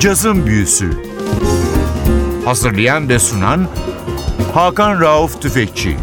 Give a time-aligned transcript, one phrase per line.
[0.00, 0.90] Cazın Büyüsü
[2.44, 3.68] Hazırlayan ve sunan
[4.54, 5.96] Hakan Rauf Tüfekçi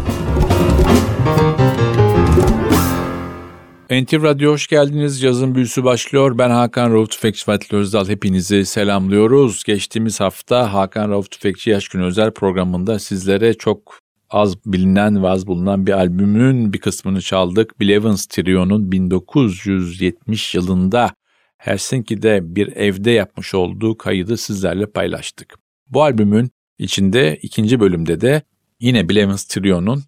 [3.90, 5.20] NTV Radyo hoş geldiniz.
[5.20, 6.38] Cazın büyüsü başlıyor.
[6.38, 8.08] Ben Hakan Rauf Tüfekçi Fatih Özdal.
[8.08, 9.64] Hepinizi selamlıyoruz.
[9.64, 13.98] Geçtiğimiz hafta Hakan Rauf Tüfekçi Yaş Günü Özel programında sizlere çok
[14.30, 17.80] az bilinen ve az bulunan bir albümün bir kısmını çaldık.
[17.80, 21.10] Bill Evans Trio'nun 1970 yılında
[21.58, 25.54] Helsinki'de bir evde yapmış olduğu kaydı sizlerle paylaştık.
[25.88, 28.42] Bu albümün içinde ikinci bölümde de
[28.80, 30.02] yine Bill Evans Trio'nun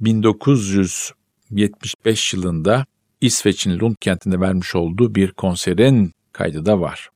[0.00, 2.86] 1975 yılında
[3.20, 7.10] İsveç'in Lund kentinde vermiş olduğu bir konserin kaydı da var.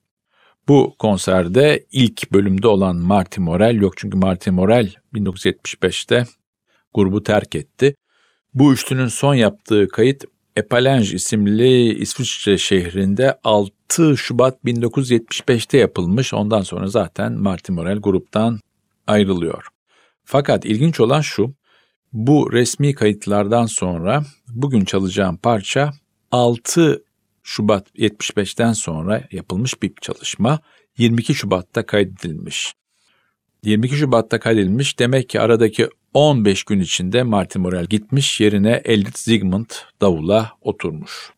[0.69, 6.27] Bu konserde ilk bölümde olan Marty Morel yok çünkü Marty Morel 1975'te
[6.95, 7.95] grubu terk etti.
[8.55, 10.25] Bu üçlünün son yaptığı kayıt
[10.57, 16.35] Epalange isimli İsviçre şehrinde 6 Şubat 1975'te yapılmış.
[16.35, 18.61] Ondan sonra zaten Martin Morel gruptan
[19.07, 19.67] ayrılıyor.
[20.25, 21.55] Fakat ilginç olan şu,
[22.13, 25.91] bu resmi kayıtlardan sonra bugün çalacağım parça
[26.31, 27.05] 6
[27.43, 30.61] Şubat 75'ten sonra yapılmış bir çalışma
[30.99, 32.75] 22 Şubat'ta kaydedilmiş.
[33.65, 39.85] 22 Şubat'ta kaydedilmiş demek ki aradaki 15 gün içinde Martin Morel gitmiş yerine Elliot Zygmunt
[40.01, 41.33] davula oturmuş.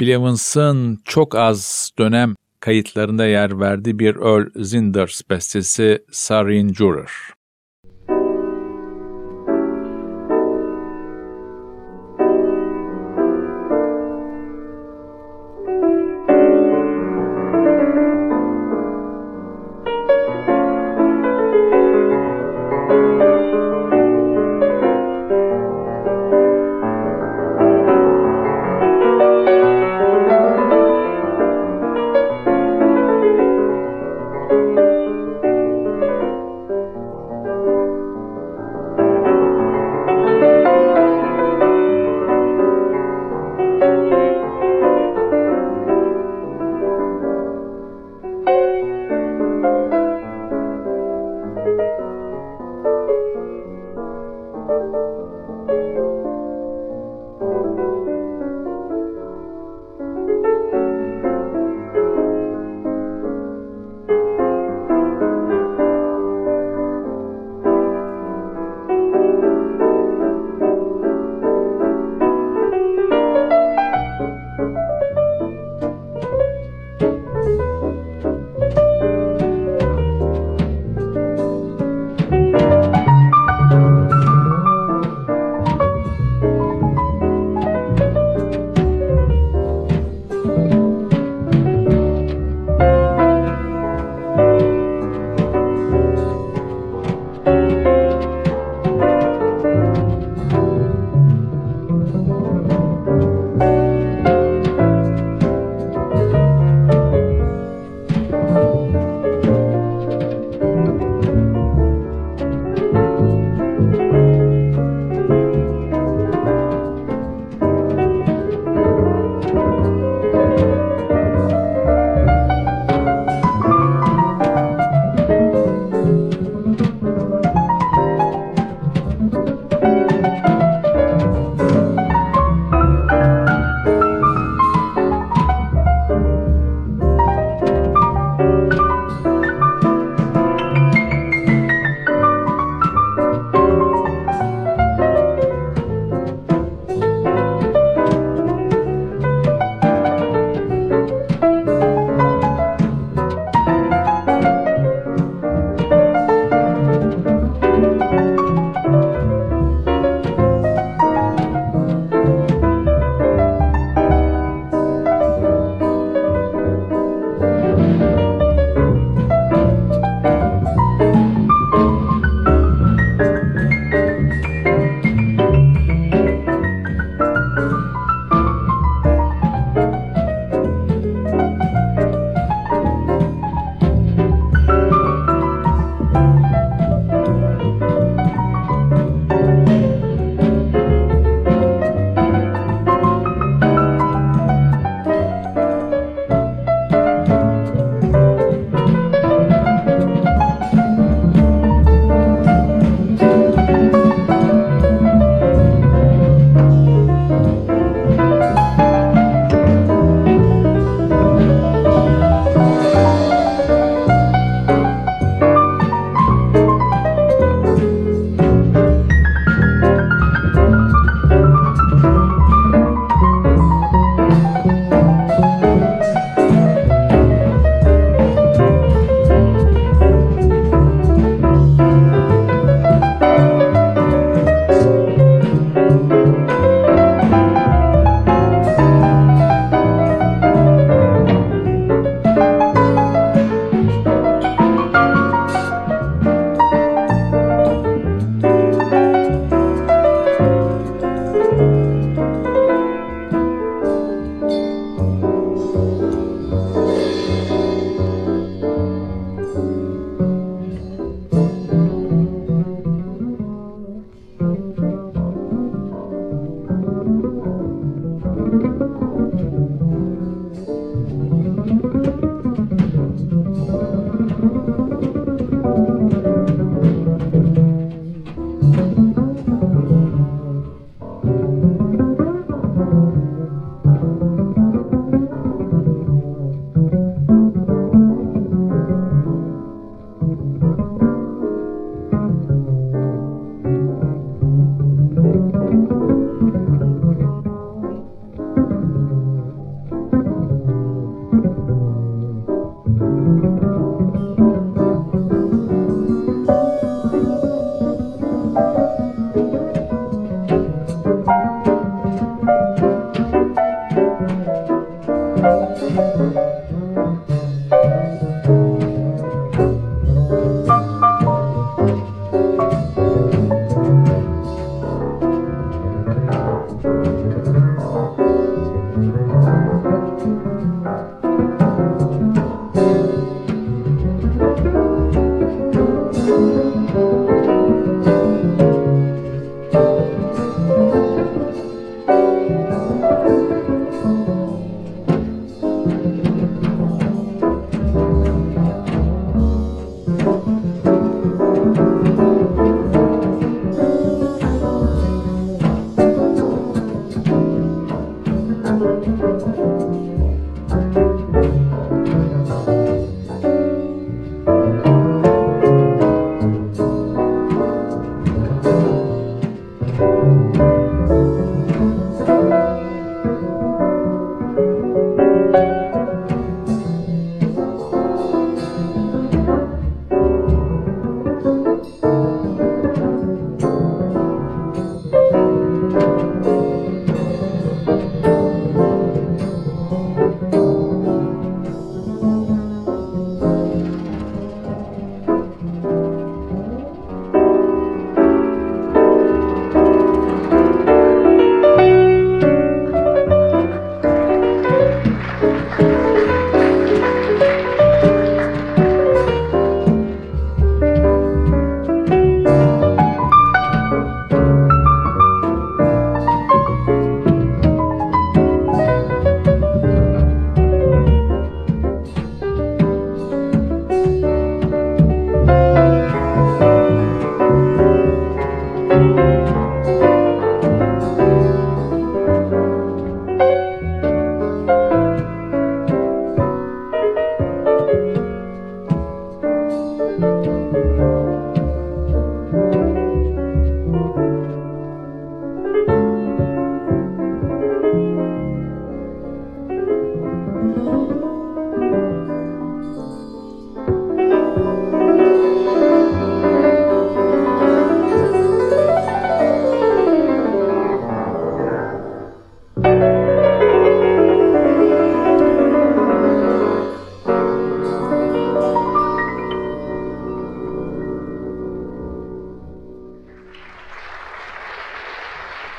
[0.00, 7.37] Bill Evans'ın çok az dönem kayıtlarında yer verdiği bir Earl Zinders bestesi Sarin Juror.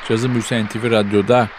[0.09, 1.49] Cazı Büyüsen NTV Radyo'da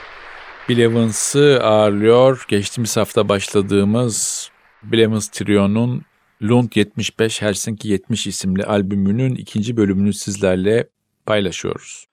[0.68, 2.44] Bill Evans'ı ağırlıyor.
[2.48, 4.48] Geçtiğimiz hafta başladığımız
[4.82, 6.02] Bill Evans Trio'nun
[6.42, 10.88] Lund 75 Helsinki 70 isimli albümünün ikinci bölümünü sizlerle
[11.26, 12.06] paylaşıyoruz.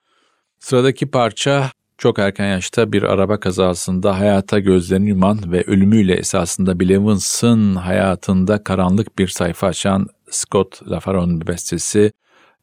[0.60, 6.90] Sıradaki parça çok erken yaşta bir araba kazasında hayata gözlerini yuman ve ölümüyle esasında Bill
[6.90, 12.12] Evans'ın hayatında karanlık bir sayfa açan Scott LaFaron'un bestesi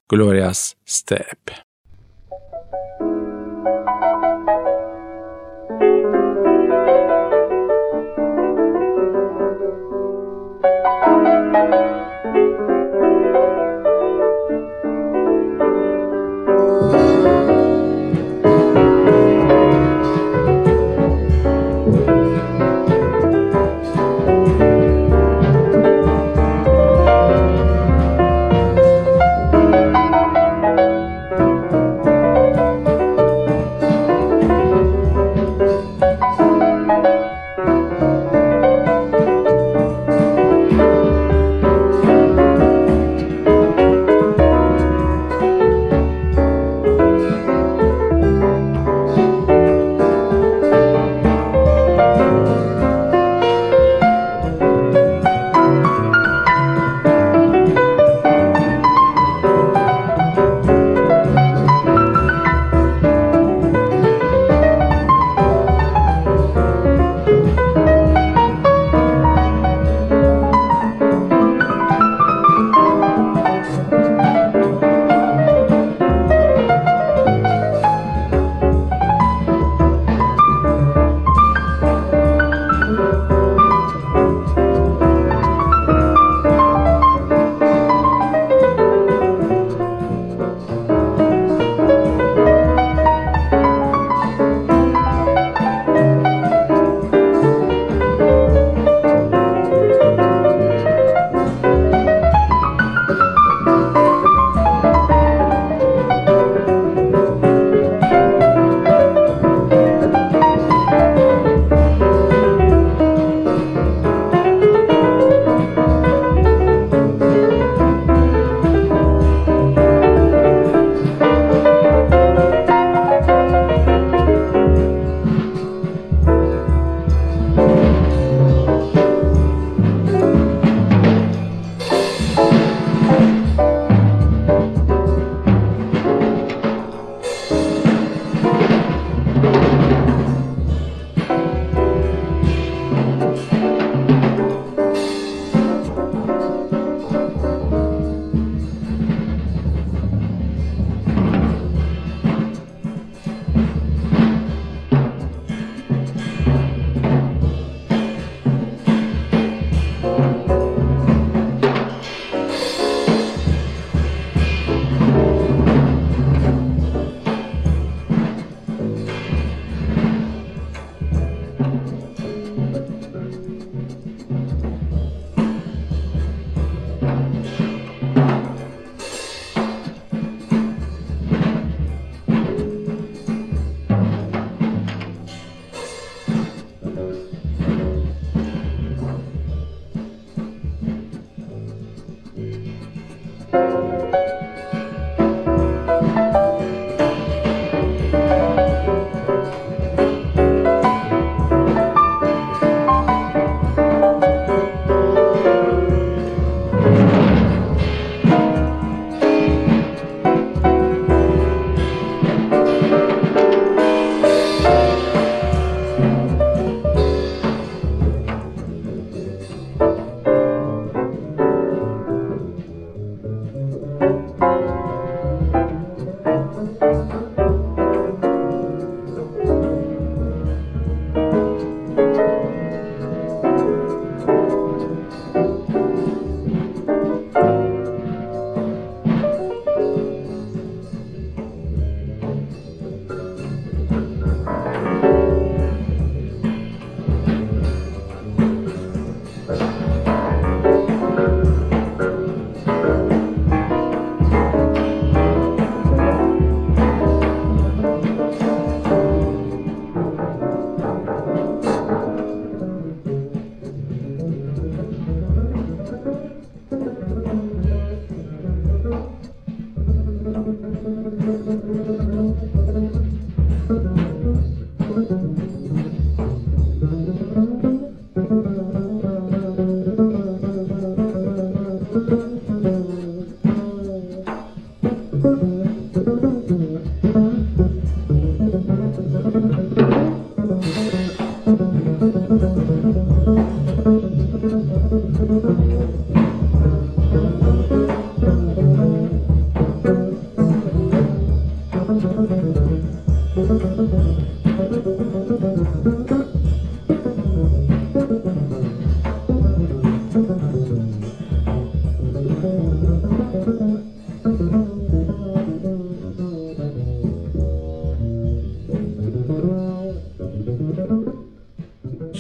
[0.08, 1.63] Glorious Step.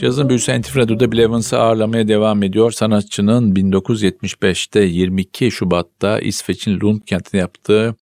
[0.04, 2.70] Cazın büyüsü NTV Radyo'da Bill Evans'ı ağırlamaya devam ediyor.
[2.70, 7.96] Sanatçının 1975'te 22 Şubat'ta İsveç'in Lund kentinde yaptığı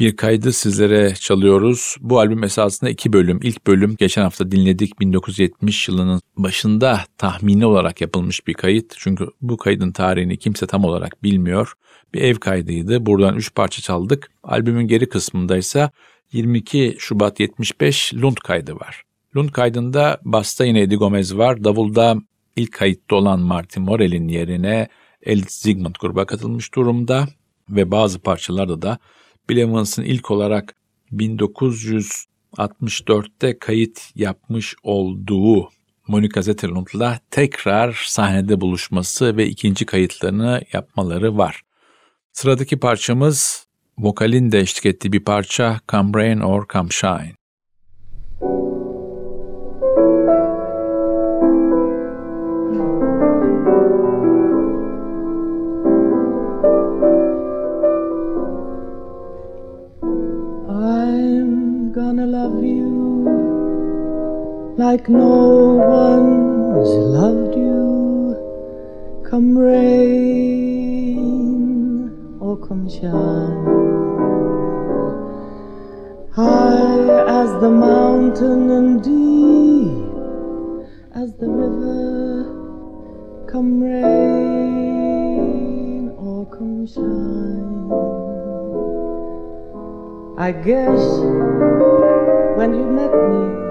[0.00, 1.96] bir kaydı sizlere çalıyoruz.
[2.00, 3.40] Bu albüm esasında iki bölüm.
[3.42, 8.94] İlk bölüm geçen hafta dinledik 1970 yılının başında tahmini olarak yapılmış bir kayıt.
[8.98, 11.72] Çünkü bu kaydın tarihini kimse tam olarak bilmiyor.
[12.14, 13.06] Bir ev kaydıydı.
[13.06, 14.30] Buradan üç parça çaldık.
[14.42, 15.90] Albümün geri kısmında ise
[16.32, 19.07] 22 Şubat 75 Lund kaydı var.
[19.36, 21.64] Lund kaydında basta yine Eddie Gomez var.
[21.64, 22.16] Davulda
[22.56, 24.88] ilk kayıtta olan Martin Morel'in yerine
[25.22, 27.28] Elit Zygmunt gruba katılmış durumda.
[27.70, 28.98] Ve bazı parçalarda da
[29.48, 30.74] Bill Evans'ın ilk olarak
[31.12, 35.68] 1964'te kayıt yapmış olduğu
[36.08, 41.62] Monica Zetterlund'la tekrar sahnede buluşması ve ikinci kayıtlarını yapmaları var.
[42.32, 43.66] Sıradaki parçamız
[43.98, 47.37] vokalin de eşlik ettiği bir parça Come Rain or Come Shine.
[64.90, 68.34] Like no one's loved you.
[69.28, 71.18] Come rain
[72.40, 73.66] or come shine.
[76.32, 77.04] High
[77.40, 80.08] as the mountain and deep
[81.14, 82.46] as the river.
[83.52, 84.88] Come rain
[86.16, 87.90] or come shine.
[90.38, 91.02] I guess
[92.56, 93.67] when you met me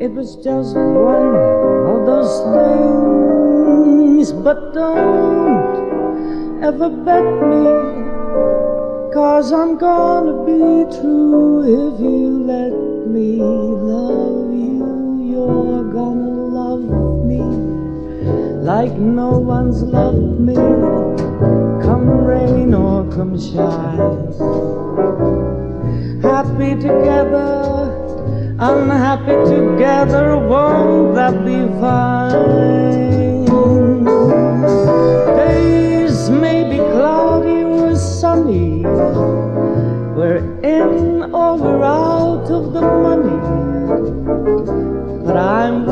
[0.00, 7.66] it was just one of those things, but don't ever bet me,
[9.12, 12.72] cause I'm gonna be true if you let
[13.08, 14.86] me love you.
[15.32, 16.84] You're gonna love
[17.26, 17.42] me
[18.62, 20.54] like no one's loved me,
[21.82, 24.32] come rain or come shine.
[26.22, 27.97] Happy together
[28.60, 33.44] unhappy together, won't that be fine?
[35.36, 38.82] Days may be cloudy or sunny,
[40.16, 43.38] we're in or we're out of the money,
[45.24, 45.87] but I'm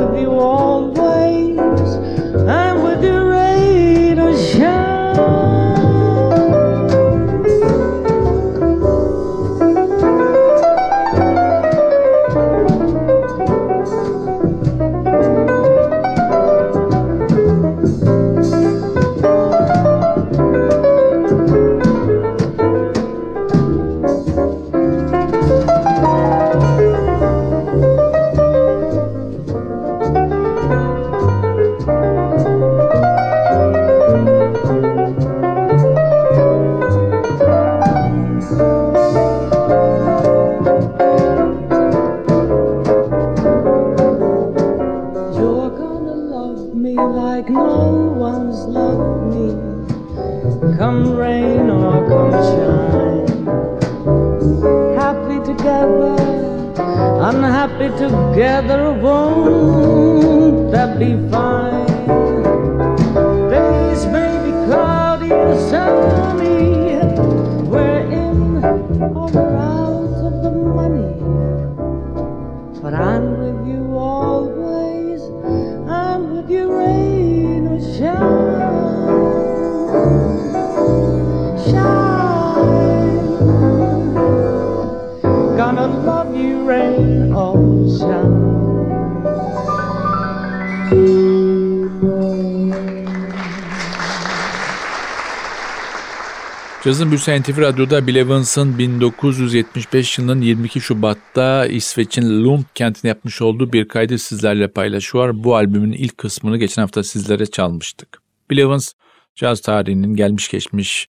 [96.87, 103.73] Cazın Büyüsü NTV Radyo'da Bill Evans'ın 1975 yılının 22 Şubat'ta İsveç'in Lund kentine yapmış olduğu
[103.73, 105.45] bir kaydı sizlerle paylaşıyor.
[105.45, 108.23] Bu albümün ilk kısmını geçen hafta sizlere çalmıştık.
[108.51, 108.93] Bill Evans,
[109.35, 111.07] caz tarihinin gelmiş geçmiş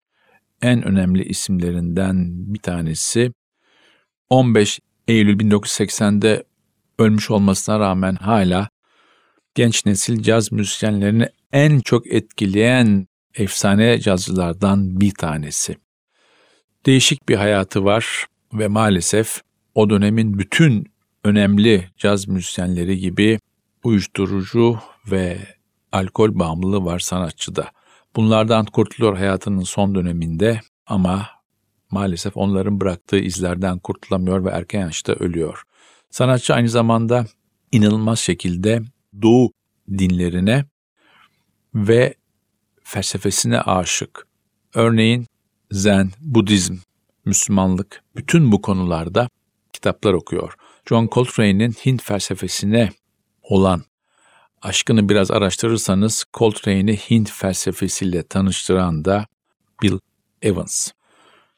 [0.62, 3.32] en önemli isimlerinden bir tanesi.
[4.30, 6.44] 15 Eylül 1980'de
[7.00, 8.70] ölmüş olmasına rağmen hala
[9.56, 15.78] genç nesil caz müzisyenlerini en çok etkileyen efsane cazcılardan bir tanesi.
[16.86, 19.41] Değişik bir hayatı var ve maalesef
[19.76, 20.91] o dönemin bütün
[21.23, 23.39] önemli caz müzisyenleri gibi
[23.84, 24.80] uyuşturucu
[25.12, 25.38] ve
[25.91, 27.71] alkol bağımlılığı var sanatçıda.
[28.15, 31.28] Bunlardan kurtuluyor hayatının son döneminde ama
[31.91, 35.63] maalesef onların bıraktığı izlerden kurtulamıyor ve erken yaşta ölüyor.
[36.10, 37.26] Sanatçı aynı zamanda
[37.71, 38.82] inanılmaz şekilde
[39.21, 39.52] doğu
[39.89, 40.65] dinlerine
[41.76, 42.13] ve
[42.88, 44.28] felsefesine aşık.
[44.73, 45.28] Örneğin
[45.71, 46.78] Zen, Budizm,
[47.26, 49.30] Müslümanlık bütün bu konularda
[49.73, 50.54] kitaplar okuyor.
[50.86, 52.89] John Coltrane'in Hint felsefesine
[53.43, 53.84] olan
[54.62, 59.26] aşkını biraz araştırırsanız Coltrane'i Hint felsefesiyle tanıştıran da
[59.84, 60.00] Bill
[60.41, 60.91] Evans.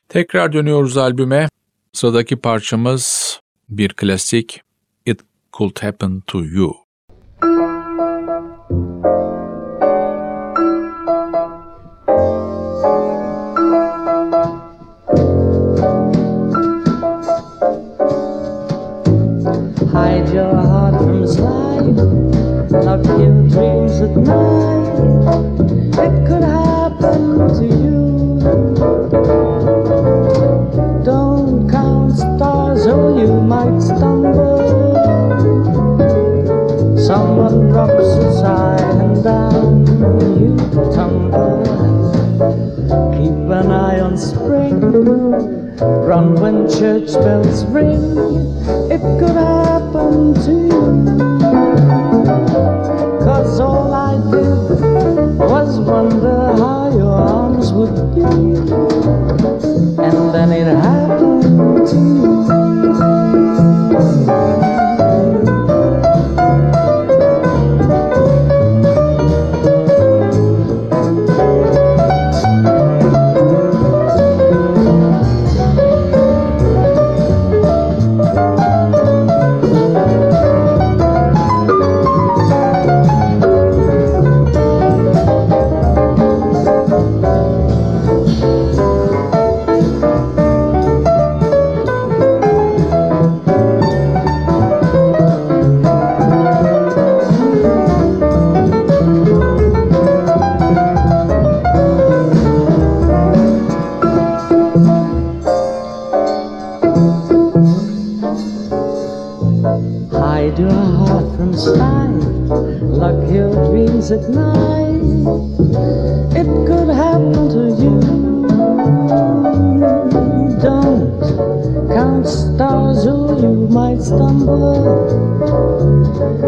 [0.10, 1.50] Tekrar dönüyoruz albüme.
[1.94, 3.40] Sıradaki parçamız
[3.70, 4.62] bir klasik
[5.06, 5.22] It
[5.54, 6.89] Could Happen to You.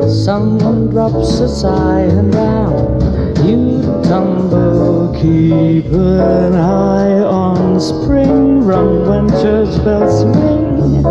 [0.10, 3.12] Someone drops a sigh and down
[3.46, 5.14] you tumble.
[5.14, 11.06] Keep an eye on spring, run when church bells ring.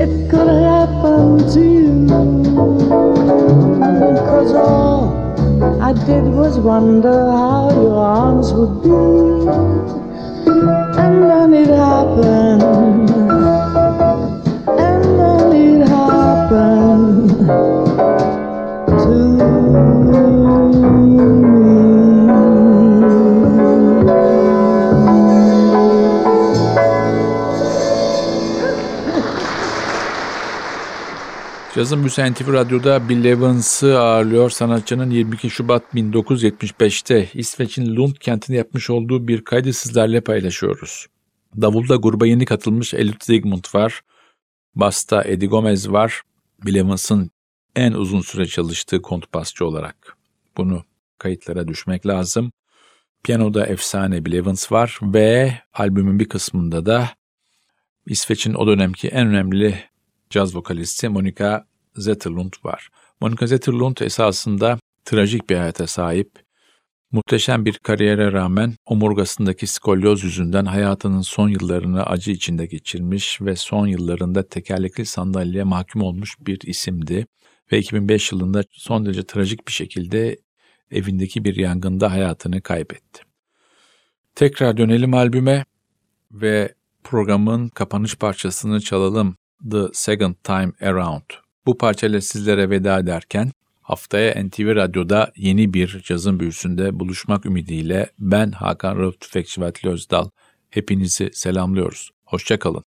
[0.00, 2.06] It could happen to you.
[4.28, 8.90] Cause all I did was wonder how your arms would be.
[11.00, 13.05] And then it happened.
[31.76, 34.50] Cazın Büyüsen NTV Radyo'da Bill Evans'ı ağırlıyor.
[34.50, 41.06] Sanatçının 22 Şubat 1975'te İsveç'in Lund kentinde yapmış olduğu bir kaydı sizlerle paylaşıyoruz.
[41.60, 44.00] Davulda gruba yeni katılmış Elliot Zygmunt var.
[44.74, 46.22] Basta Eddie Gomez var.
[46.64, 47.30] Bill Evans'ın
[47.76, 50.16] en uzun süre çalıştığı kontrbasçı olarak.
[50.56, 50.84] Bunu
[51.18, 52.52] kayıtlara düşmek lazım.
[53.24, 57.10] Piyanoda efsane Bill Evans var ve albümün bir kısmında da
[58.06, 59.84] İsveç'in o dönemki en önemli
[60.30, 62.88] caz vokalisti Monica Zetterlund var.
[63.20, 66.30] Monica Zetterlund esasında trajik bir hayata sahip.
[67.12, 73.86] Muhteşem bir kariyere rağmen omurgasındaki skolyoz yüzünden hayatının son yıllarını acı içinde geçirmiş ve son
[73.86, 77.26] yıllarında tekerlekli sandalyeye mahkum olmuş bir isimdi.
[77.72, 80.36] Ve 2005 yılında son derece trajik bir şekilde
[80.90, 83.22] evindeki bir yangında hayatını kaybetti.
[84.34, 85.64] Tekrar dönelim albüme
[86.32, 89.36] ve programın kapanış parçasını çalalım.
[89.70, 91.22] The Second Time Around.
[91.66, 98.50] Bu parçayla sizlere veda ederken haftaya NTV Radyo'da yeni bir cazın büyüsünde buluşmak ümidiyle ben
[98.50, 100.30] Hakan Rauf Tüfekçi ve Atli Özdal
[100.70, 102.10] hepinizi selamlıyoruz.
[102.24, 102.84] Hoşçakalın.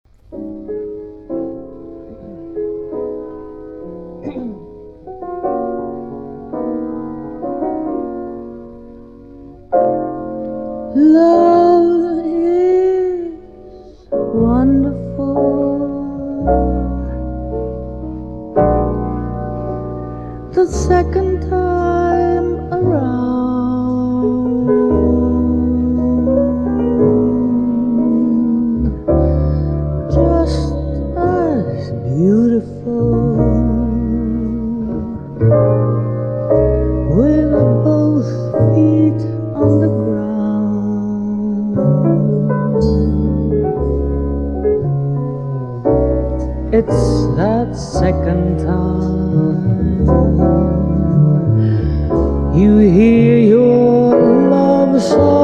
[52.58, 55.37] you hear your love song.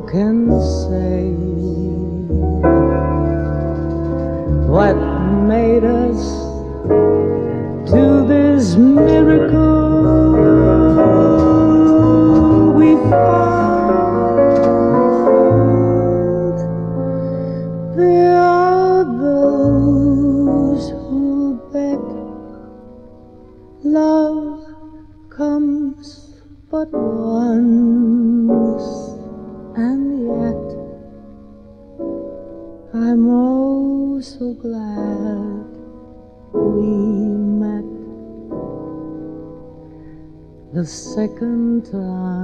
[0.00, 0.43] can
[41.90, 42.43] time.